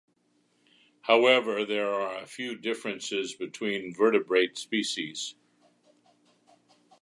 However, 1.01 1.63
there 1.63 1.87
are 1.93 2.17
a 2.17 2.25
few 2.25 2.55
differences 2.57 3.35
between 3.35 3.93
vertebrate 3.93 4.57
species. 4.57 5.35